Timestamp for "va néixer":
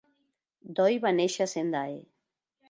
1.03-1.47